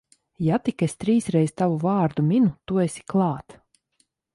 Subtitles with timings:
[0.45, 3.61] Ja tik es trīs reiz tavu vārdu minu, tu esi klāt.